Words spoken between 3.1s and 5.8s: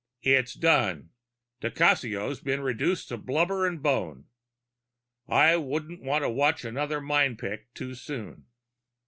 blubber and bone. I